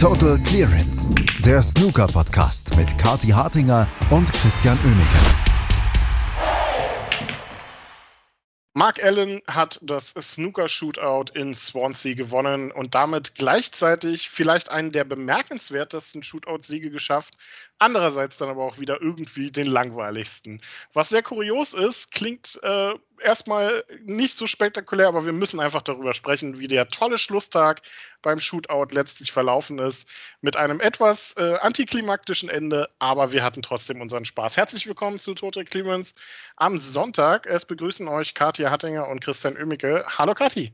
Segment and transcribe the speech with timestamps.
[0.00, 1.12] Total Clearance,
[1.44, 5.48] der Snooker-Podcast mit Kati Hartinger und Christian Oemeke.
[8.74, 16.22] Mark Allen hat das Snooker-Shootout in Swansea gewonnen und damit gleichzeitig vielleicht einen der bemerkenswertesten
[16.22, 17.34] Shootout-Siege geschafft,
[17.78, 20.60] andererseits dann aber auch wieder irgendwie den langweiligsten.
[20.92, 26.14] Was sehr kurios ist, klingt äh, erstmal nicht so spektakulär, aber wir müssen einfach darüber
[26.14, 27.82] sprechen, wie der tolle Schlusstag
[28.22, 30.08] beim Shootout letztlich verlaufen ist.
[30.40, 34.56] Mit einem etwas äh, antiklimaktischen Ende, aber wir hatten trotzdem unseren Spaß.
[34.56, 36.14] Herzlich willkommen zu Total Clemens
[36.56, 37.46] am Sonntag.
[37.46, 40.04] Es begrüßen euch Katja Hattinger und Christian Oemicke.
[40.18, 40.72] Hallo Kathi.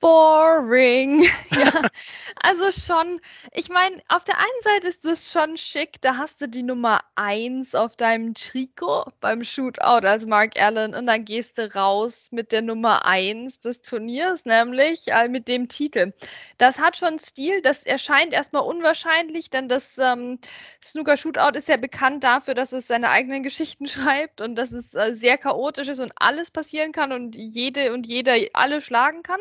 [0.00, 1.22] Boring.
[1.50, 1.82] ja,
[2.42, 3.20] also schon,
[3.52, 7.00] ich meine, auf der einen Seite ist das schon schick, da hast du die Nummer
[7.14, 12.52] 1 auf deinem Trikot beim Shootout als Mark Allen und dann gehst du raus mit
[12.52, 16.12] der Nummer 1 des Turniers, nämlich äh, mit dem Titel.
[16.58, 20.38] Das hat schon Stil, das erscheint erstmal unwahrscheinlich, denn das ähm,
[20.84, 24.92] Snooker Shootout ist ja bekannt dafür, dass es seine eigenen Geschichten schreibt und dass es
[24.92, 29.40] äh, sehr chaotisch ist und alles passieren kann und jede und jeder alle schlagen kann.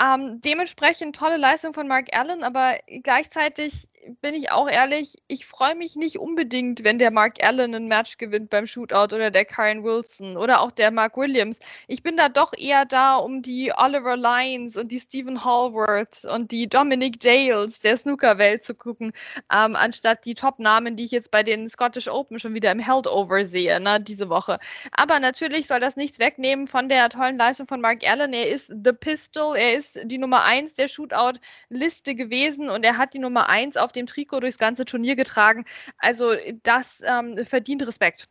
[0.00, 3.88] Ähm, dementsprechend tolle Leistung von Mark Allen, aber gleichzeitig
[4.22, 8.18] bin ich auch ehrlich, ich freue mich nicht unbedingt, wenn der Mark Allen ein Match
[8.18, 11.58] gewinnt beim Shootout oder der Karen Wilson oder auch der Mark Williams.
[11.86, 16.50] Ich bin da doch eher da, um die Oliver Lyons und die Stephen Hallworth und
[16.50, 19.12] die Dominic Dales der Snookerwelt zu gucken,
[19.52, 23.44] ähm, anstatt die Top-Namen, die ich jetzt bei den Scottish Open schon wieder im Held-Over
[23.44, 24.58] sehe, ne, diese Woche.
[24.92, 28.32] Aber natürlich soll das nichts wegnehmen von der tollen Leistung von Mark Allen.
[28.32, 33.14] Er ist The Pistol, er ist die Nummer 1 der Shootout-Liste gewesen und er hat
[33.14, 35.64] die Nummer 1 auf auf dem Trikot durchs ganze Turnier getragen.
[35.98, 38.28] Also das ähm, verdient Respekt.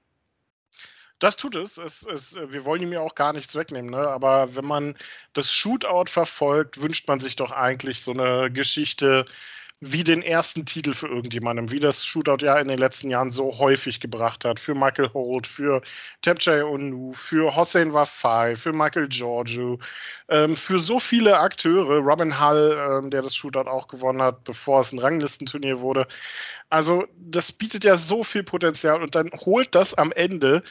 [1.20, 1.78] Das tut es.
[1.78, 4.08] es, es wir wollen ihm ja auch gar nichts wegnehmen, ne?
[4.08, 4.96] aber wenn man
[5.34, 9.26] das Shootout verfolgt, wünscht man sich doch eigentlich so eine Geschichte,
[9.82, 13.60] wie den ersten Titel für irgendjemandem, wie das Shootout ja in den letzten Jahren so
[13.60, 14.60] häufig gebracht hat.
[14.60, 15.82] Für Michael Holt, für
[16.22, 19.80] Tapjay Onu, für Hossein Wafai, für Michael Giorgio,
[20.28, 22.00] ähm, für so viele Akteure.
[22.00, 26.08] Robin Hull, ähm, der das Shootout auch gewonnen hat, bevor es ein Ranglistenturnier wurde.
[26.70, 30.62] Also, das bietet ja so viel Potenzial und dann holt das am Ende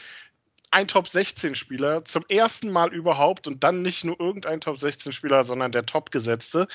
[0.70, 5.12] ein Top 16 Spieler zum ersten Mal überhaupt und dann nicht nur irgendein Top 16
[5.12, 6.68] Spieler, sondern der Top gesetzte.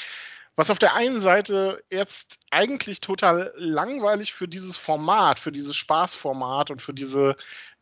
[0.56, 6.70] Was auf der einen Seite jetzt eigentlich total langweilig für dieses Format, für dieses Spaßformat
[6.70, 7.36] und für diese,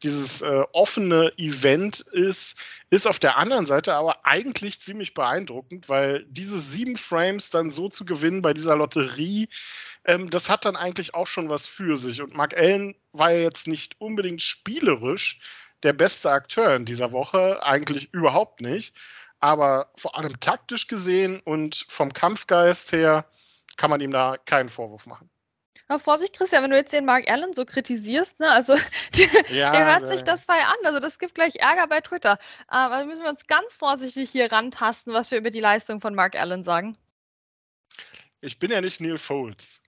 [0.03, 2.57] dieses äh, offene Event ist,
[2.89, 7.89] ist auf der anderen Seite aber eigentlich ziemlich beeindruckend, weil diese sieben Frames dann so
[7.89, 9.49] zu gewinnen bei dieser Lotterie,
[10.05, 12.21] ähm, das hat dann eigentlich auch schon was für sich.
[12.21, 15.41] Und Mark Allen war ja jetzt nicht unbedingt spielerisch
[15.83, 18.93] der beste Akteur in dieser Woche, eigentlich überhaupt nicht.
[19.41, 23.25] Aber vor allem taktisch gesehen und vom Kampfgeist her
[23.75, 25.29] kann man ihm da keinen Vorwurf machen.
[25.87, 28.75] Aber Vorsicht, Christian, wenn du jetzt den Mark Allen so kritisierst, ne, also
[29.17, 30.77] der, ja, der hört sich das bei an.
[30.85, 32.37] Also das gibt gleich Ärger bei Twitter.
[32.67, 36.15] Aber also müssen wir uns ganz vorsichtig hier rantasten, was wir über die Leistung von
[36.15, 36.97] Mark Allen sagen.
[38.39, 39.80] Ich bin ja nicht Neil Foles.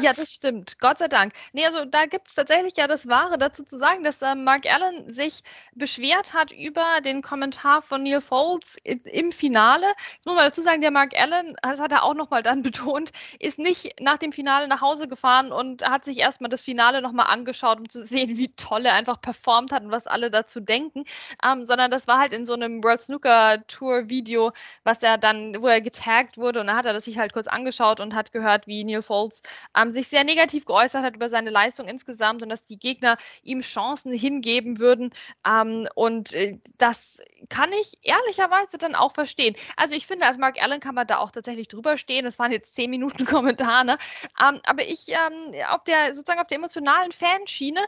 [0.00, 0.78] Ja, das stimmt.
[0.78, 1.32] Gott sei Dank.
[1.52, 4.66] Nee, also da gibt es tatsächlich ja das Wahre dazu zu sagen, dass äh, Mark
[4.66, 5.40] Allen sich
[5.74, 9.86] beschwert hat über den Kommentar von Neil Foles im Finale.
[10.20, 13.10] Ich muss mal dazu sagen, der Mark Allen, das hat er auch nochmal dann betont,
[13.38, 17.26] ist nicht nach dem Finale nach Hause gefahren und hat sich erstmal das Finale nochmal
[17.26, 21.04] angeschaut, um zu sehen, wie toll er einfach performt hat und was alle dazu denken,
[21.44, 24.52] ähm, sondern das war halt in so einem World Snooker Tour Video,
[24.84, 27.46] was er dann, wo er getaggt wurde und da hat er das sich halt kurz
[27.46, 29.42] angeschaut und hat gehört, wie Neil Foles
[29.76, 33.60] ähm, sich sehr negativ geäußert hat über seine Leistung insgesamt und dass die Gegner ihm
[33.60, 35.12] Chancen hingeben würden.
[35.46, 39.56] Ähm, und äh, das kann ich ehrlicherweise dann auch verstehen.
[39.76, 42.24] Also ich finde, als Mark Allen kann man da auch tatsächlich drüber stehen.
[42.24, 43.84] Das waren jetzt zehn Minuten Kommentare.
[43.84, 43.98] Ne?
[44.40, 47.80] Ähm, aber ich ähm, auf der sozusagen auf der emotionalen Fanschiene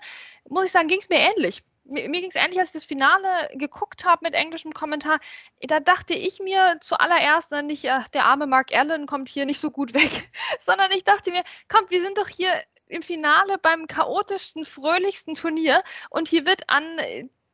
[0.49, 2.85] muss ich sagen, ging es mir ähnlich mir, mir ging es ähnlich, als ich das
[2.85, 5.19] Finale geguckt habe mit englischem Kommentar.
[5.61, 9.71] Da dachte ich mir zuallererst nicht, ach, der arme Mark Allen kommt hier nicht so
[9.71, 10.31] gut weg,
[10.61, 12.53] sondern ich dachte mir, komm, wir sind doch hier
[12.89, 16.99] im Finale beim chaotischsten, fröhlichsten Turnier und hier wird an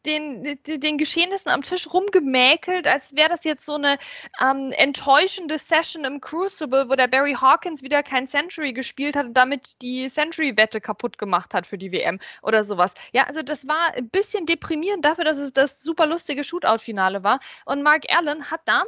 [0.06, 3.96] den, den Geschehnissen am Tisch rumgemäkelt, als wäre das jetzt so eine
[4.40, 9.34] ähm, enttäuschende Session im Crucible, wo der Barry Hawkins wieder kein Century gespielt hat und
[9.34, 12.94] damit die Century-Wette kaputt gemacht hat für die WM oder sowas.
[13.12, 17.40] Ja, also das war ein bisschen deprimierend dafür, dass es das super lustige Shootout-Finale war.
[17.64, 18.84] Und Mark Allen hat da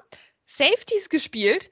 [0.46, 1.70] Safeties gespielt,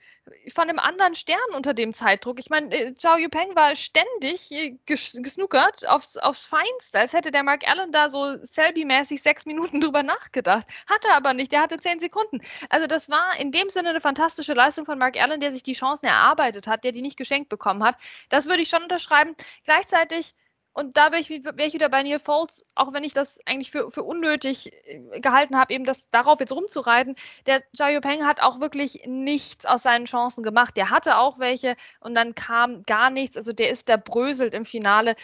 [0.54, 2.38] von einem anderen Stern unter dem Zeitdruck.
[2.38, 7.32] Ich meine, äh, Zhao Yupeng war ständig äh, ges gesnookert aufs, aufs Feinste, als hätte
[7.32, 10.66] der Mark Allen da so Selby-mäßig sechs Minuten drüber nachgedacht.
[10.88, 12.40] Hat er aber nicht, der hatte zehn Sekunden.
[12.70, 15.74] Also das war in dem Sinne eine fantastische Leistung von Mark Allen, der sich die
[15.74, 17.96] Chancen erarbeitet hat, der die nicht geschenkt bekommen hat.
[18.28, 19.34] Das würde ich schon unterschreiben.
[19.64, 20.34] Gleichzeitig
[20.74, 23.70] und da wäre ich, wär ich, wieder bei Neil Foles, auch wenn ich das eigentlich
[23.70, 27.14] für, für unnötig äh, gehalten habe, eben das darauf jetzt rumzureiten.
[27.46, 30.76] Der Jia Peng hat auch wirklich nichts aus seinen Chancen gemacht.
[30.76, 33.36] Der hatte auch welche und dann kam gar nichts.
[33.36, 35.14] Also der ist, der bröselt im Finale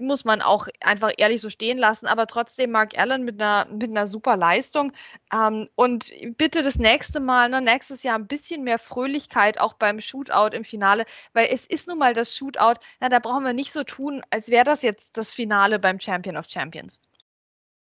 [0.00, 3.90] muss man auch einfach ehrlich so stehen lassen, aber trotzdem Mark Allen mit einer, mit
[3.90, 4.92] einer super Leistung.
[5.32, 10.00] Ähm, und bitte das nächste Mal, ne, nächstes Jahr ein bisschen mehr Fröhlichkeit auch beim
[10.00, 12.80] Shootout im Finale, weil es ist nun mal das Shootout.
[13.00, 16.36] Na, da brauchen wir nicht so tun, als wäre das jetzt das Finale beim Champion
[16.36, 16.98] of Champions.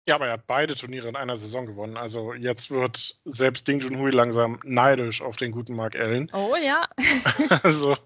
[0.08, 1.96] Ja, aber er hat beide Turniere in einer Saison gewonnen.
[1.96, 6.28] Also jetzt wird selbst Ding Junhui langsam neidisch auf den guten Mark Allen.
[6.32, 6.88] Oh ja.
[7.62, 7.96] also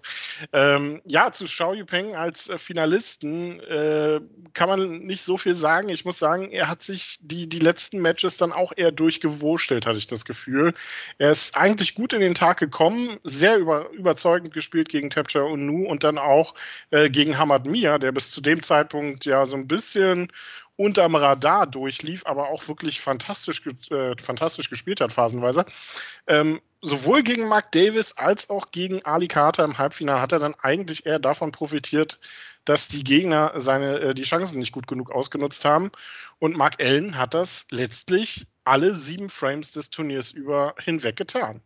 [0.53, 4.21] ähm, ja, zu Xiao Yupeng als äh, Finalisten äh,
[4.53, 5.89] kann man nicht so viel sagen.
[5.89, 9.97] Ich muss sagen, er hat sich die, die letzten Matches dann auch eher durchgewurschtelt, hatte
[9.97, 10.75] ich das Gefühl.
[11.17, 15.87] Er ist eigentlich gut in den Tag gekommen, sehr über, überzeugend gespielt gegen Tapcha Unu
[15.87, 16.53] und dann auch
[16.91, 20.31] äh, gegen Hamad Mia, der bis zu dem Zeitpunkt ja so ein bisschen
[20.77, 25.65] unterm Radar durchlief, aber auch wirklich fantastisch, äh, fantastisch gespielt hat, phasenweise.
[26.27, 30.55] Ähm, sowohl gegen Mark Davis als auch gegen Ali Carter im Halbfinale hat er dann
[30.61, 32.19] eigentlich eher davon profitiert,
[32.63, 35.91] dass die Gegner seine, äh, die Chancen nicht gut genug ausgenutzt haben.
[36.39, 41.61] Und Mark Allen hat das letztlich alle sieben Frames des Turniers über hinweg getan.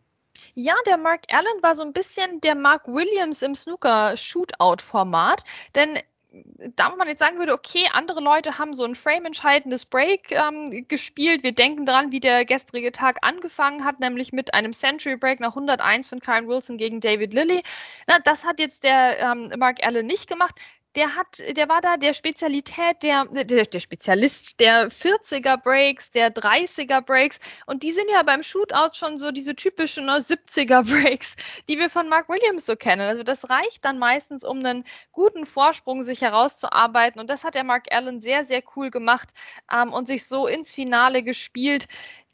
[0.54, 5.44] Ja, der Mark Allen war so ein bisschen der Mark Williams im Snooker-Shootout-Format,
[5.74, 5.98] denn
[6.76, 11.42] da man jetzt sagen würde, okay, andere Leute haben so ein frame-entscheidendes Break ähm, gespielt.
[11.42, 15.50] Wir denken dran, wie der gestrige Tag angefangen hat, nämlich mit einem Century Break nach
[15.50, 17.62] 101 von Karen Wilson gegen David Lilly.
[18.06, 20.54] Na, das hat jetzt der ähm, Mark Allen nicht gemacht
[20.94, 26.32] der hat, der war da der Spezialität, der, der, der Spezialist der 40er Breaks, der
[26.34, 31.36] 30er Breaks und die sind ja beim Shootout schon so diese typischen ne, 70er Breaks,
[31.68, 33.02] die wir von Mark Williams so kennen.
[33.02, 37.64] Also das reicht dann meistens, um einen guten Vorsprung sich herauszuarbeiten und das hat der
[37.64, 39.30] Mark Allen sehr, sehr cool gemacht
[39.72, 41.86] ähm, und sich so ins Finale gespielt.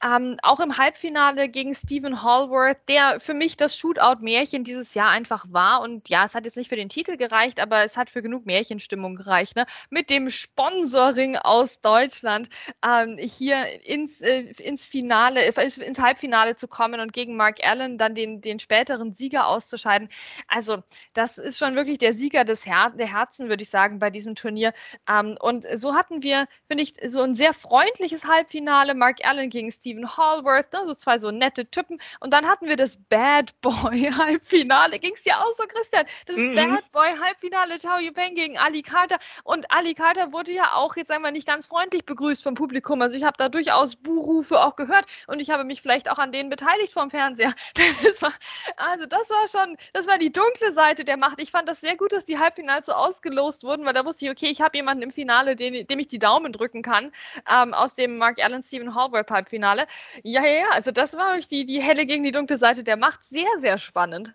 [0.02, 5.46] Ähm, auch im Halbfinale gegen Stephen Hallworth, der für mich das Shootout-Märchen dieses Jahr einfach
[5.50, 5.80] war.
[5.80, 8.46] Und ja, es hat jetzt nicht für den Titel gereicht, aber es hat für genug
[8.46, 9.56] Märchenstimmung gereicht.
[9.56, 9.66] Ne?
[9.90, 12.48] Mit dem Sponsoring aus Deutschland
[12.86, 17.98] ähm, hier ins, äh, ins Finale, äh, ins Halbfinale zu kommen und gegen Mark Allen
[17.98, 20.08] dann den, den späteren Sieger auszuscheiden.
[20.46, 24.10] Also, das ist schon wirklich der Sieger des Her der Herzen, würde ich sagen, bei
[24.10, 24.72] diesem Turnier.
[25.08, 28.94] Ähm, und so hatten wir, finde ich, so ein sehr freundliches Halbfinale.
[28.94, 31.98] Mark Allen gegen Stephen Stephen Hallworth, ne, so zwei so nette Typen.
[32.20, 34.98] Und dann hatten wir das Bad Boy Halbfinale.
[34.98, 36.04] Ging es dir auch so, Christian?
[36.26, 36.54] Das mhm.
[36.54, 39.18] Bad Boy Halbfinale Tao Yupeng gegen Ali Carter.
[39.44, 43.00] Und Ali Carter wurde ja auch jetzt einmal nicht ganz freundlich begrüßt vom Publikum.
[43.00, 46.32] Also ich habe da durchaus Buhrufe auch gehört und ich habe mich vielleicht auch an
[46.32, 47.54] denen beteiligt vom Fernseher.
[48.04, 48.32] Das war,
[48.76, 51.40] also das war schon, das war die dunkle Seite der Macht.
[51.40, 54.30] Ich fand das sehr gut, dass die Halbfinals so ausgelost wurden, weil da wusste ich,
[54.30, 57.12] okay, ich habe jemanden im Finale, den, dem ich die Daumen drücken kann,
[57.50, 59.77] ähm, aus dem Mark Allen Stephen Hallworth Halbfinale.
[59.78, 59.86] Finale.
[60.22, 63.24] Ja, ja, ja, also das war die, die helle gegen die dunkle Seite der Macht.
[63.24, 64.34] Sehr, sehr spannend.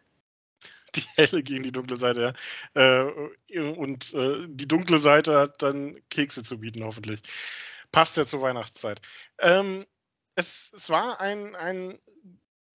[0.96, 2.36] Die helle gegen die dunkle Seite,
[2.76, 3.08] ja.
[3.50, 7.22] Äh, und äh, die dunkle Seite hat dann Kekse zu bieten, hoffentlich.
[7.92, 9.02] Passt ja zur Weihnachtszeit.
[9.40, 9.86] Ähm,
[10.36, 12.00] es, es war ein, ein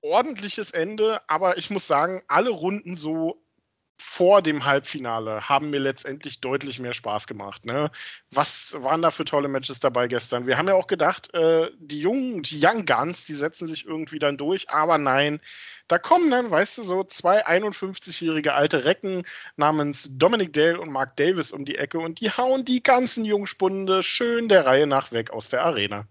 [0.00, 3.44] ordentliches Ende, aber ich muss sagen, alle Runden so
[3.99, 7.67] vor dem Halbfinale haben mir letztendlich deutlich mehr Spaß gemacht.
[7.67, 7.90] Ne?
[8.31, 10.47] Was waren da für tolle Matches dabei gestern?
[10.47, 14.21] Wir haben ja auch gedacht, äh, die jungen, die Young Guns, die setzen sich irgendwie
[14.21, 15.40] dann durch, aber nein,
[15.88, 19.25] da kommen dann, weißt du, so zwei 51-jährige alte Recken
[19.57, 24.02] namens Dominic Dale und Mark Davis um die Ecke und die hauen die ganzen Jungspunde
[24.02, 26.07] schön der Reihe nach weg aus der Arena.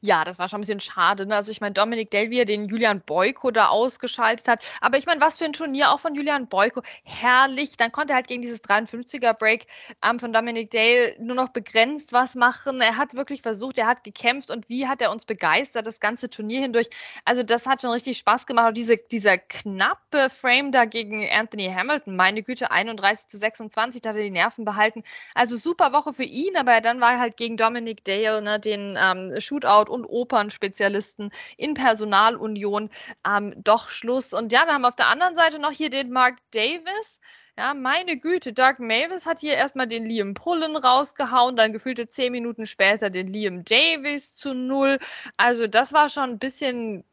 [0.00, 1.26] Ja, das war schon ein bisschen schade.
[1.26, 1.36] Ne?
[1.36, 4.64] Also ich meine, Dominik Delvia, den Julian Boyko da ausgeschaltet hat.
[4.80, 6.82] Aber ich meine, was für ein Turnier auch von Julian Boyko.
[7.04, 7.76] Herrlich.
[7.76, 9.66] Dann konnte er halt gegen dieses 53er-Break
[10.04, 12.80] ähm, von Dominik Dale nur noch begrenzt was machen.
[12.80, 16.30] Er hat wirklich versucht, er hat gekämpft und wie hat er uns begeistert, das ganze
[16.30, 16.88] Turnier hindurch.
[17.24, 18.68] Also das hat schon richtig Spaß gemacht.
[18.68, 24.10] Und diese, dieser knappe Frame da gegen Anthony Hamilton, meine Güte, 31 zu 26, da
[24.10, 25.02] hat er die Nerven behalten.
[25.34, 28.98] Also super Woche für ihn, aber dann war er halt gegen Dominik Dale, ne, den
[29.00, 32.90] ähm, Shootout Shootout und Opernspezialisten in Personalunion
[33.26, 34.32] ähm, doch Schluss.
[34.32, 37.20] Und ja, dann haben wir auf der anderen Seite noch hier den Mark Davis.
[37.56, 42.30] Ja, meine Güte, Doug Mavis hat hier erstmal den Liam Pullen rausgehauen, dann gefühlte zehn
[42.30, 44.98] Minuten später den Liam Davis zu null.
[45.36, 47.04] Also das war schon ein bisschen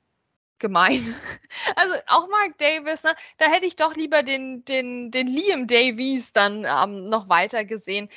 [0.59, 1.15] gemein.
[1.75, 6.31] Also auch Mark Davis, ne, da hätte ich doch lieber den, den, den Liam Davies
[6.31, 8.09] dann ähm, noch weiter gesehen.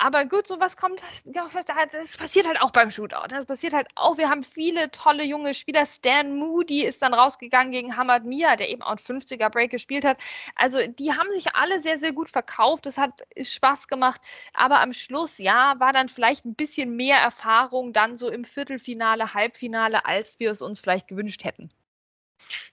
[0.00, 3.26] Aber gut, sowas kommt, das passiert halt auch beim Shootout.
[3.30, 4.16] Das passiert halt auch.
[4.16, 5.84] Wir haben viele tolle junge Spieler.
[5.86, 10.04] Stan Moody ist dann rausgegangen gegen Hamad Mia, der eben auch ein 50er Break gespielt
[10.04, 10.18] hat.
[10.54, 12.86] Also die haben sich alle sehr, sehr gut verkauft.
[12.86, 14.20] Das hat Spaß gemacht.
[14.54, 19.34] Aber am Schluss, ja, war dann vielleicht ein bisschen mehr Erfahrung dann so im Viertelfinale,
[19.34, 21.70] Halbfinale, als wir es uns vielleicht gewünscht hätten.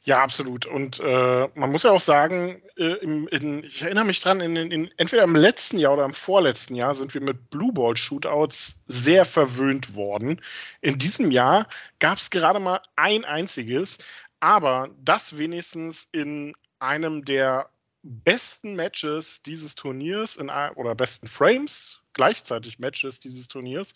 [0.03, 0.65] Ja, absolut.
[0.65, 4.55] Und äh, man muss ja auch sagen, äh, in, in, ich erinnere mich dran, in,
[4.55, 8.81] in, entweder im letzten Jahr oder im vorletzten Jahr sind wir mit Blue Ball Shootouts
[8.87, 10.41] sehr verwöhnt worden.
[10.81, 11.67] In diesem Jahr
[11.99, 13.97] gab es gerade mal ein einziges,
[14.39, 17.69] aber das wenigstens in einem der
[18.03, 23.95] besten Matches dieses Turniers in, oder besten Frames, gleichzeitig Matches dieses Turniers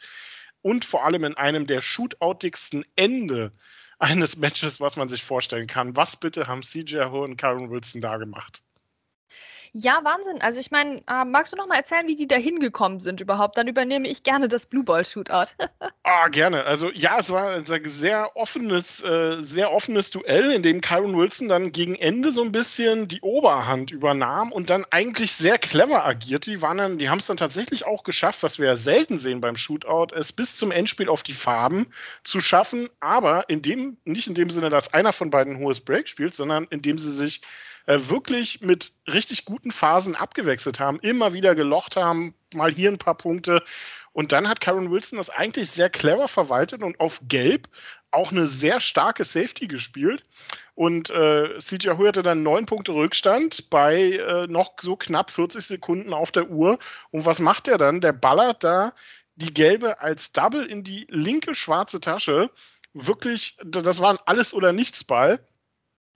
[0.62, 3.52] und vor allem in einem der shootoutigsten Ende
[4.00, 5.96] eines Matches, was man sich vorstellen kann.
[5.96, 8.64] Was bitte haben CJ Ho und Karen Wilson da gemacht?
[9.74, 10.42] Ja, Wahnsinn.
[10.42, 13.58] Also ich meine, äh, magst du noch mal erzählen, wie die da hingekommen sind überhaupt?
[13.58, 15.52] Dann übernehme ich gerne das Blue Ball Shootout.
[16.04, 16.64] ah, gerne.
[16.64, 21.48] Also ja, es war ein sehr offenes, äh, sehr offenes Duell, in dem Kyron Wilson
[21.48, 26.50] dann gegen Ende so ein bisschen die Oberhand übernahm und dann eigentlich sehr clever agierte.
[26.50, 29.40] Die waren dann, die haben es dann tatsächlich auch geschafft, was wir ja selten sehen
[29.40, 31.88] beim Shootout, es bis zum Endspiel auf die Farben
[32.24, 35.82] zu schaffen, aber in dem, nicht in dem Sinne, dass einer von beiden ein hohes
[35.82, 37.42] Break spielt, sondern indem sie sich
[37.90, 43.00] äh, wirklich mit richtig guten Phasen abgewechselt haben, immer wieder gelocht haben, mal hier ein
[43.00, 43.64] paar Punkte.
[44.14, 47.68] Und dann hat Karen Wilson das eigentlich sehr clever verwaltet und auf Gelb
[48.12, 50.24] auch eine sehr starke Safety gespielt.
[50.76, 55.66] Und äh, CJ Hui hatte dann neun Punkte Rückstand bei äh, noch so knapp 40
[55.66, 56.78] Sekunden auf der Uhr.
[57.10, 58.02] Und was macht er dann?
[58.02, 58.94] Der ballert da
[59.34, 62.52] die gelbe als Double in die linke schwarze Tasche.
[62.94, 65.40] Wirklich, das war ein Alles- oder Nichts-Ball.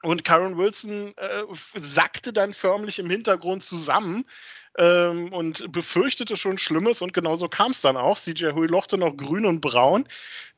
[0.04, 1.44] Und Karen Wilson äh,
[1.76, 4.26] sackte dann förmlich im Hintergrund zusammen
[4.78, 7.02] ähm, und befürchtete schon Schlimmes.
[7.02, 8.18] Und genauso kam es dann auch.
[8.18, 10.06] CJ Hui lochte noch grün und braun.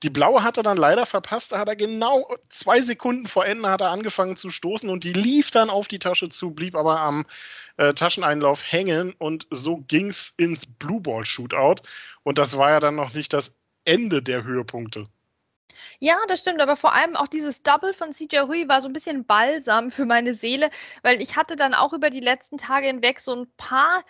[0.01, 1.51] Die blaue hat er dann leider verpasst.
[1.51, 5.13] Da hat er genau zwei Sekunden vor Ende hat er angefangen zu stoßen und die
[5.13, 7.27] lief dann auf die Tasche zu, blieb aber am
[7.77, 9.13] äh, Tascheneinlauf hängen.
[9.17, 11.83] Und so ging es ins Blue Ball Shootout.
[12.23, 15.05] Und das war ja dann noch nicht das Ende der Höhepunkte.
[15.99, 18.93] Ja, das stimmt, aber vor allem auch dieses Double von CJ Hui war so ein
[18.93, 20.69] bisschen Balsam für meine Seele,
[21.03, 24.03] weil ich hatte dann auch über die letzten Tage hinweg so ein paar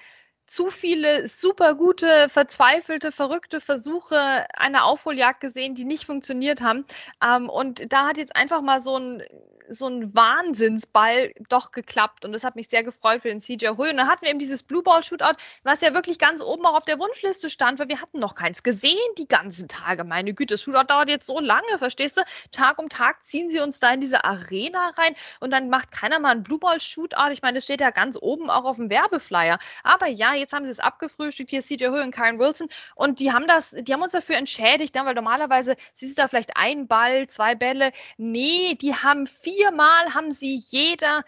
[0.48, 6.86] zu viele super gute, verzweifelte, verrückte Versuche einer Aufholjagd gesehen, die nicht funktioniert haben.
[7.24, 9.24] Ähm, und da hat jetzt einfach mal so ein
[9.70, 13.90] so ein Wahnsinnsball doch geklappt und das hat mich sehr gefreut für den CJ Hui.
[13.90, 16.76] Und dann hatten wir eben dieses Blue Ball Shootout, was ja wirklich ganz oben auch
[16.76, 20.04] auf der Wunschliste stand, weil wir hatten noch keins gesehen die ganzen Tage.
[20.04, 22.22] Meine Güte, das Shootout dauert jetzt so lange, verstehst du?
[22.52, 26.20] Tag um Tag ziehen sie uns da in diese Arena rein und dann macht keiner
[26.20, 27.32] mal ein Blue Ball Shootout.
[27.32, 29.60] Ich meine, das steht ja ganz oben auch auf dem Werbeflyer.
[29.84, 33.32] Aber ja, jetzt haben sie es abgefrühstückt, hier CJ Hui und Karen Wilson und die
[33.32, 35.06] haben das, die haben uns dafür entschädigt, ne?
[35.06, 37.92] weil normalerweise siehst du da vielleicht ein Ball, zwei Bälle.
[38.18, 41.24] Nee, die haben vier viermal haben sie jeder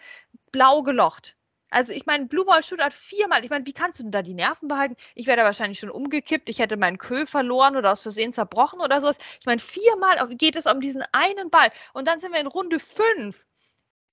[0.51, 1.36] blau gelocht.
[1.69, 3.43] Also ich meine, Blue Ball Shootout viermal.
[3.43, 4.96] Ich meine, wie kannst du denn da die Nerven behalten?
[5.15, 6.50] Ich wäre da wahrscheinlich schon umgekippt.
[6.50, 9.17] Ich hätte meinen Kö verloren oder aus Versehen zerbrochen oder sowas.
[9.39, 11.72] Ich meine, viermal geht es um diesen einen Ball.
[11.93, 13.43] Und dann sind wir in Runde fünf.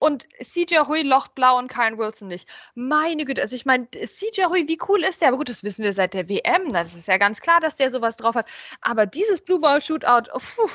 [0.00, 2.49] Und CJ Hui locht blau und Karen Wilson nicht.
[2.75, 5.28] Meine Güte, also ich meine, CJ Hui, wie cool ist der?
[5.28, 6.68] Aber gut, das wissen wir seit der WM.
[6.71, 8.49] Das ist ja ganz klar, dass der sowas drauf hat.
[8.80, 10.71] Aber dieses Blue Ball Shootout, oh, puh,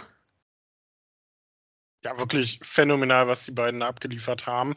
[2.04, 4.76] ja, wirklich phänomenal, was die beiden abgeliefert haben.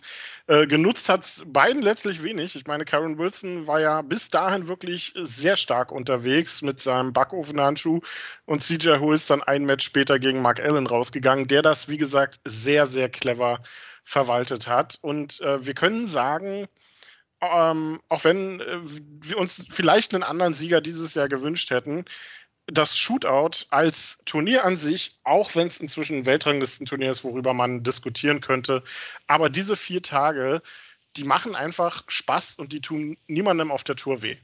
[0.49, 2.57] Äh, genutzt hat es beiden letztlich wenig.
[2.57, 8.01] Ich meine, Karen Wilson war ja bis dahin wirklich sehr stark unterwegs mit seinem Backofenhandschuh
[8.45, 11.99] und CJ Hu ist dann ein Match später gegen Mark Allen rausgegangen, der das, wie
[11.99, 13.63] gesagt, sehr, sehr clever
[14.03, 14.99] verwaltet hat.
[15.01, 16.67] Und äh, wir können sagen,
[17.41, 22.05] ähm, auch wenn äh, wir uns vielleicht einen anderen Sieger dieses Jahr gewünscht hätten,
[22.67, 27.83] das Shootout als Turnier an sich, auch wenn es inzwischen ein Weltranglistenturnier ist, worüber man
[27.83, 28.83] diskutieren könnte,
[29.27, 30.63] aber diese vier Tage,
[31.17, 34.37] die machen einfach Spaß und die tun niemandem auf der Tour weh.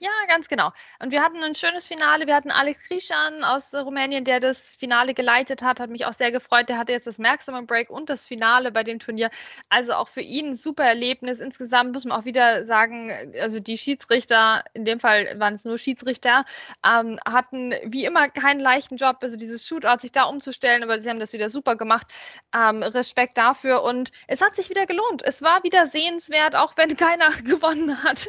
[0.00, 0.70] Ja, ganz genau.
[1.02, 2.28] Und wir hatten ein schönes Finale.
[2.28, 5.80] Wir hatten Alex Krishan aus Rumänien, der das Finale geleitet hat.
[5.80, 6.68] Hat mich auch sehr gefreut.
[6.68, 9.28] Der hatte jetzt das Maximum Break und das Finale bei dem Turnier.
[9.70, 11.40] Also auch für ihn ein super Erlebnis.
[11.40, 15.78] Insgesamt muss man auch wieder sagen, also die Schiedsrichter, in dem Fall waren es nur
[15.78, 16.44] Schiedsrichter,
[16.86, 19.16] ähm, hatten wie immer keinen leichten Job.
[19.22, 22.06] Also dieses Shootout, sich da umzustellen, aber sie haben das wieder super gemacht.
[22.54, 23.82] Ähm, Respekt dafür.
[23.82, 25.22] Und es hat sich wieder gelohnt.
[25.24, 28.28] Es war wieder sehenswert, auch wenn keiner gewonnen hat.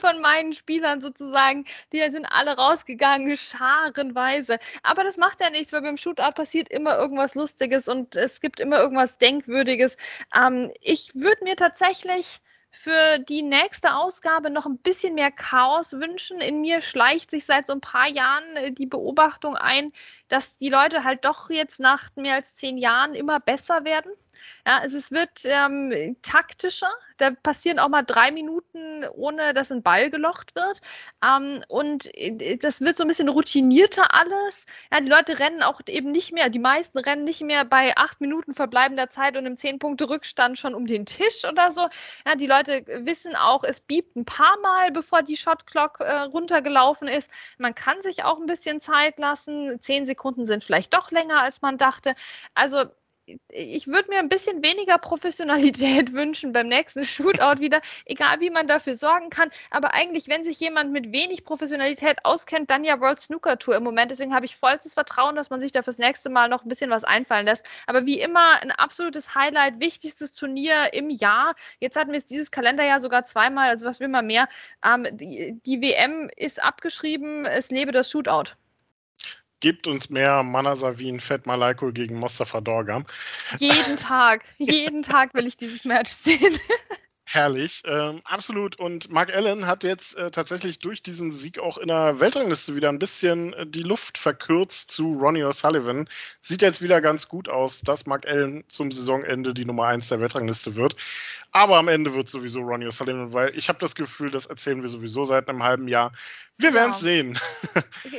[0.00, 4.58] Von meinen Spielern sozusagen, die sind alle rausgegangen, scharenweise.
[4.82, 8.60] Aber das macht ja nichts, weil beim Shootout passiert immer irgendwas Lustiges und es gibt
[8.60, 9.96] immer irgendwas Denkwürdiges.
[10.34, 12.40] Ähm, ich würde mir tatsächlich
[12.72, 16.40] für die nächste Ausgabe noch ein bisschen mehr Chaos wünschen.
[16.40, 19.92] In mir schleicht sich seit so ein paar Jahren äh, die Beobachtung ein,
[20.28, 24.10] dass die Leute halt doch jetzt nach mehr als zehn Jahren immer besser werden.
[24.66, 26.90] Ja, also es wird ähm, taktischer.
[27.18, 30.80] Da passieren auch mal drei Minuten, ohne dass ein Ball gelocht wird.
[31.24, 34.66] Ähm, und äh, das wird so ein bisschen routinierter alles.
[34.92, 38.20] Ja, die Leute rennen auch eben nicht mehr, die meisten rennen nicht mehr bei acht
[38.20, 41.88] Minuten verbleibender Zeit und im zehn Punkte Rückstand schon um den Tisch oder so.
[42.26, 47.08] Ja, die Leute wissen auch, es biebt ein paar Mal, bevor die Shotclock äh, runtergelaufen
[47.08, 47.30] ist.
[47.58, 49.80] Man kann sich auch ein bisschen Zeit lassen.
[49.80, 52.14] Zehn Sekunden sind vielleicht doch länger, als man dachte.
[52.54, 52.84] Also
[53.48, 58.66] ich würde mir ein bisschen weniger Professionalität wünschen beim nächsten Shootout wieder, egal wie man
[58.66, 59.50] dafür sorgen kann.
[59.70, 63.84] Aber eigentlich, wenn sich jemand mit wenig Professionalität auskennt, dann ja World Snooker Tour im
[63.84, 64.10] Moment.
[64.10, 66.90] Deswegen habe ich vollstes Vertrauen, dass man sich da fürs nächste Mal noch ein bisschen
[66.90, 67.66] was einfallen lässt.
[67.86, 71.54] Aber wie immer ein absolutes Highlight, wichtigstes Turnier im Jahr.
[71.78, 74.48] Jetzt hatten wir es dieses Kalenderjahr sogar zweimal, also was will man mehr?
[74.84, 78.54] Ähm, die, die WM ist abgeschrieben, es lebe das Shootout
[79.62, 83.06] gebt uns mehr Manasavin Fett Malaiko gegen Mostafa Dorgam.
[83.58, 86.58] Jeden Tag, jeden Tag will ich dieses Match sehen.
[87.34, 88.78] Herrlich, ähm, absolut.
[88.78, 92.90] Und Mark Allen hat jetzt äh, tatsächlich durch diesen Sieg auch in der Weltrangliste wieder
[92.90, 96.10] ein bisschen äh, die Luft verkürzt zu Ronnie O'Sullivan.
[96.42, 100.20] Sieht jetzt wieder ganz gut aus, dass Mark Allen zum Saisonende die Nummer 1 der
[100.20, 100.94] Weltrangliste wird.
[101.52, 104.90] Aber am Ende wird sowieso Ronnie O'Sullivan, weil ich habe das Gefühl, das erzählen wir
[104.90, 106.12] sowieso seit einem halben Jahr.
[106.58, 107.38] Wir werden es sehen.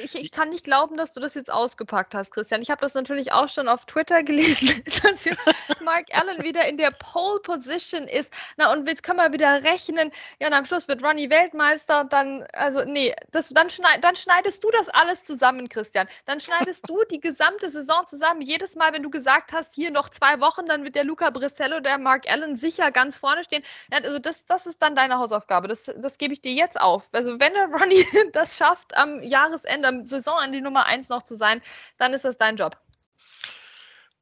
[0.03, 2.61] Ich, ich, kann nicht glauben, dass du das jetzt ausgepackt hast, Christian.
[2.61, 5.45] Ich habe das natürlich auch schon auf Twitter gelesen, dass jetzt
[5.83, 8.33] Mark Allen wieder in der Pole Position ist.
[8.57, 10.11] Na, und jetzt können wir wieder rechnen.
[10.39, 14.15] Ja, und am Schluss wird Ronnie Weltmeister und dann, also, nee, das, dann, schneid, dann
[14.15, 16.07] schneidest du das alles zusammen, Christian.
[16.25, 18.41] Dann schneidest du die gesamte Saison zusammen.
[18.41, 21.79] Jedes Mal, wenn du gesagt hast, hier noch zwei Wochen, dann wird der Luca Brissello,
[21.79, 23.63] der Mark Allen sicher ganz vorne stehen.
[23.91, 25.67] Also, das, das ist dann deine Hausaufgabe.
[25.67, 27.03] Das, das gebe ich dir jetzt auf.
[27.11, 31.61] Also, wenn der Ronnie das schafft, am Jahresende, am Saisonende Nummer 1 noch zu sein,
[31.97, 32.77] dann ist das dein Job.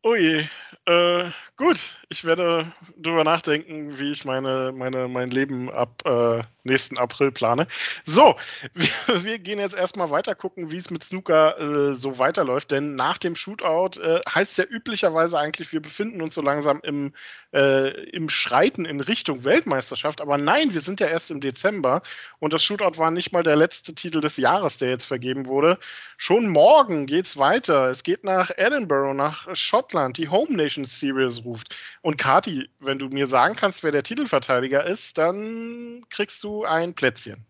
[0.04, 0.46] Oh je.
[0.86, 6.98] Äh, gut, ich werde darüber nachdenken, wie ich meine, meine, mein Leben ab äh, nächsten
[6.98, 7.68] April plane.
[8.06, 8.36] So,
[8.74, 12.96] wir, wir, gehen jetzt erstmal weiter gucken, wie es mit Snooker äh, so weiterläuft, denn
[12.96, 17.14] nach dem Shootout äh, heißt ja üblicherweise eigentlich, wir befinden uns so langsam im,
[17.54, 22.02] äh, im Schreiten in Richtung Weltmeisterschaft, aber nein, wir sind ja erst im Dezember
[22.40, 25.80] und das Shootout war nicht mal der letzte Titel des Jahres, der jetzt vergeben wurde.
[26.18, 27.86] Schon morgen geht es weiter.
[27.86, 31.76] Es geht nach Edinburgh, nach Schottland, die Home Nation Series ruft.
[32.02, 36.94] Und Kati, wenn du mir sagen kannst, wer der Titelverteidiger ist, dann kriegst du ein
[36.94, 37.46] Plätzchen.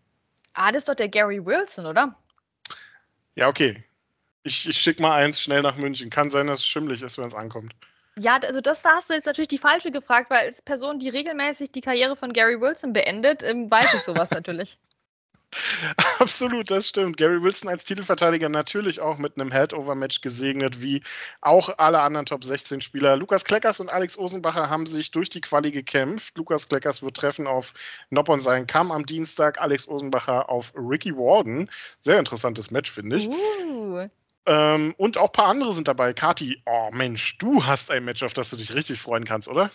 [0.54, 2.14] Ah, das ist doch der Gary Wilson, oder?
[3.34, 3.82] Ja, okay.
[4.42, 6.10] Ich, ich schicke mal eins schnell nach München.
[6.10, 7.74] Kann sein, dass es schimmelig ist, wenn es ankommt.
[8.18, 11.08] Ja, also das da hast du jetzt natürlich die falsche gefragt, weil als Person, die
[11.08, 14.78] regelmäßig die Karriere von Gary Wilson beendet, ähm, weiß ich sowas natürlich.
[16.18, 17.16] Absolut, das stimmt.
[17.16, 21.02] Gary Wilson als Titelverteidiger natürlich auch mit einem Head-Over-Match gesegnet, wie
[21.40, 23.16] auch alle anderen Top 16-Spieler.
[23.16, 26.36] Lukas Kleckers und Alex Osenbacher haben sich durch die Quali gekämpft.
[26.36, 27.74] Lukas Kleckers wird treffen auf
[28.10, 31.70] Noppon sein Kamm am Dienstag, Alex Osenbacher auf Ricky Warden.
[32.00, 33.28] Sehr interessantes Match, finde ich.
[33.28, 34.08] Uh.
[34.44, 36.14] Ähm, und auch ein paar andere sind dabei.
[36.14, 39.70] Kati, oh Mensch, du hast ein Match, auf das du dich richtig freuen kannst, oder?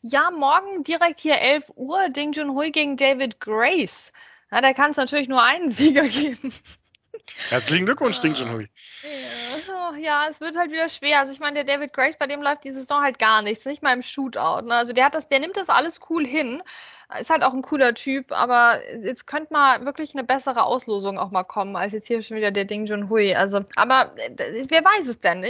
[0.00, 4.12] Ja, morgen direkt hier 11 Uhr, Ding Junhui gegen David Grace.
[4.50, 6.52] Ja, da kann es natürlich nur einen Sieger geben.
[7.48, 8.68] Herzlichen Glückwunsch, Ding Junhui.
[9.02, 11.20] Ja, oh, ja, es wird halt wieder schwer.
[11.20, 13.82] Also ich meine, der David Grace, bei dem läuft die Saison halt gar nichts, nicht
[13.82, 14.66] mal im Shootout.
[14.66, 14.74] Ne?
[14.74, 16.62] Also der hat das, der nimmt das alles cool hin.
[17.20, 21.30] Ist halt auch ein cooler Typ, aber jetzt könnte mal wirklich eine bessere Auslosung auch
[21.30, 23.32] mal kommen, als jetzt hier schon wieder der Ding Junhui.
[23.34, 25.44] Also, aber äh, wer weiß es denn?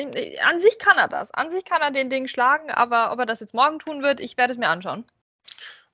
[0.45, 1.31] An sich kann er das.
[1.33, 4.21] An sich kann er den Ding schlagen, aber ob er das jetzt morgen tun wird,
[4.21, 5.05] ich werde es mir anschauen.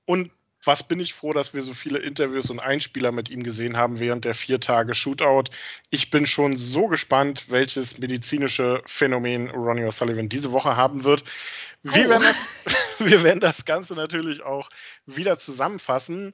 [0.05, 0.31] Und
[0.65, 3.99] was bin ich froh, dass wir so viele Interviews und Einspieler mit ihm gesehen haben
[3.99, 5.45] während der vier Tage Shootout.
[5.89, 11.23] Ich bin schon so gespannt, welches medizinische Phänomen Ronnie O'Sullivan diese Woche haben wird.
[11.83, 12.09] Wir, oh.
[12.09, 14.69] werden das, wir werden das Ganze natürlich auch
[15.05, 16.33] wieder zusammenfassen.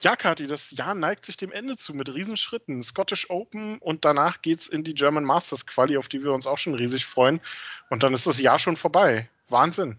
[0.00, 2.82] Ja, Kathi, das Jahr neigt sich dem Ende zu mit Riesenschritten.
[2.82, 6.46] Scottish Open und danach geht es in die German Masters Quali, auf die wir uns
[6.46, 7.40] auch schon riesig freuen.
[7.90, 9.28] Und dann ist das Jahr schon vorbei.
[9.48, 9.98] Wahnsinn.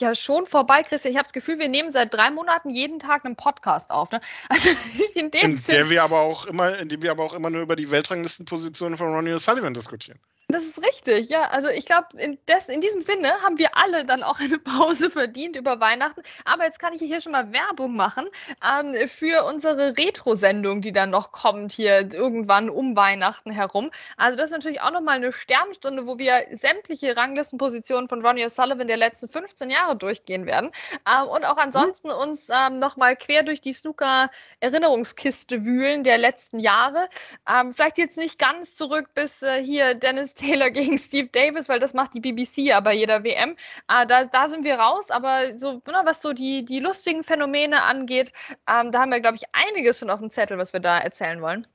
[0.00, 1.12] Ja, schon vorbei, Christian.
[1.12, 4.10] Ich habe das Gefühl, wir nehmen seit drei Monaten jeden Tag einen Podcast auf.
[4.10, 4.20] Ne?
[4.48, 4.70] Also
[5.14, 5.74] in dem in Sinn.
[5.74, 8.98] Der wir aber auch immer, in dem wir aber auch immer nur über die Weltranglistenpositionen
[8.98, 10.18] von Ronnie O'Sullivan diskutieren.
[10.48, 11.44] Das ist richtig, ja.
[11.44, 15.56] Also ich glaube, in, in, diesem Sinne haben wir alle dann auch eine Pause verdient
[15.56, 16.22] über Weihnachten.
[16.44, 18.26] Aber jetzt kann ich hier schon mal Werbung machen
[18.62, 23.90] ähm, für unsere Retro-Sendung, die dann noch kommt hier irgendwann um Weihnachten herum.
[24.18, 28.84] Also das ist natürlich auch nochmal eine Sternstunde, wo wir sämtliche Ranglistenpositionen von Ronnie O'Sullivan
[28.84, 30.72] der letzten 15 Jahre durchgehen werden.
[31.10, 32.14] Ähm, und auch ansonsten mhm.
[32.14, 37.08] uns ähm, nochmal quer durch die Snooker-Erinnerungskiste wühlen der letzten Jahre.
[37.48, 41.80] Ähm, vielleicht jetzt nicht ganz zurück bis äh, hier Dennis Taylor gegen Steve Davis, weil
[41.80, 43.56] das macht die BBC ja bei jeder WM.
[43.88, 47.82] Äh, da, da sind wir raus, aber so, na, was so die, die lustigen Phänomene
[47.82, 48.32] angeht,
[48.68, 51.40] ähm, da haben wir, glaube ich, einiges schon auf dem Zettel, was wir da erzählen
[51.40, 51.66] wollen.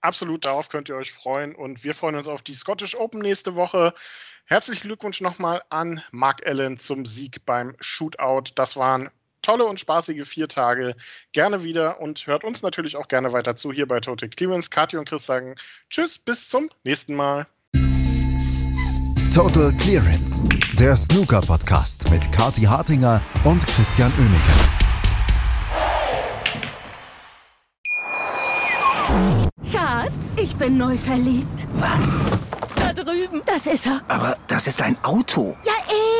[0.00, 1.54] Absolut, darauf könnt ihr euch freuen.
[1.54, 3.94] Und wir freuen uns auf die Scottish Open nächste Woche.
[4.44, 8.52] Herzlichen Glückwunsch nochmal an Mark Allen zum Sieg beim Shootout.
[8.54, 9.10] Das waren
[9.42, 10.94] tolle und spaßige vier Tage.
[11.32, 14.70] Gerne wieder und hört uns natürlich auch gerne weiter zu hier bei Total Clearance.
[14.70, 15.56] Kathi und Chris sagen
[15.90, 17.46] Tschüss, bis zum nächsten Mal.
[19.36, 24.40] Total Clearance, der Snooker-Podcast mit Kati Hartinger und Christian Oemeke.
[29.70, 31.68] Schatz, ich bin neu verliebt.
[31.74, 32.18] Was?
[32.76, 33.42] Da drüben.
[33.44, 34.00] Das ist er.
[34.08, 35.54] Aber das ist ein Auto.
[35.66, 35.74] Ja,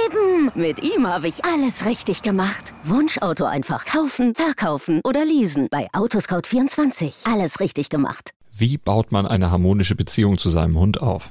[0.04, 0.50] eben.
[0.54, 2.74] Mit ihm habe ich alles richtig gemacht.
[2.84, 5.68] Wunschauto einfach kaufen, verkaufen oder leasen.
[5.70, 7.32] Bei Autoscout24.
[7.32, 8.32] Alles richtig gemacht.
[8.52, 11.30] Wie baut man eine harmonische Beziehung zu seinem Hund auf?